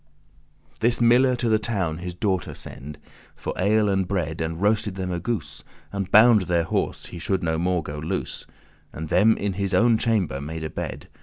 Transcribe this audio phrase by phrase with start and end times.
[0.79, 2.97] This miller to the town his daughter send
[3.35, 7.43] For ale and bread, and roasted them a goose, And bound their horse, he should
[7.43, 8.47] no more go loose:
[8.91, 11.07] And them in his own chamber made a bed.